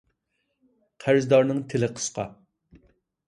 قەرزدارنىڭ 1.03 1.61
تىلى 1.73 1.91
قىسقا. 1.99 2.27